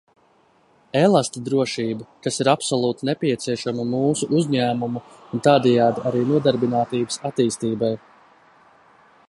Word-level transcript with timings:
Elastdrošība, 0.99 2.07
kas 2.27 2.41
ir 2.45 2.49
absolūti 2.53 3.09
nepieciešama 3.09 3.85
mūsu 3.91 4.29
uzņēmumu 4.39 5.03
un 5.37 5.43
tādējādi 5.49 6.05
arī 6.13 6.23
nodarbinātības 6.31 7.21
attīstībai. 7.31 7.91